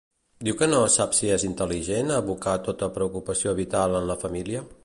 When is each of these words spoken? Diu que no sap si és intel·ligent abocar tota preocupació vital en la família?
Diu 0.47 0.55
que 0.61 0.67
no 0.69 0.79
sap 0.93 1.13
si 1.17 1.29
és 1.35 1.45
intel·ligent 1.51 2.11
abocar 2.17 2.57
tota 2.71 2.93
preocupació 2.99 3.57
vital 3.63 4.01
en 4.03 4.13
la 4.15 4.21
família? 4.27 4.69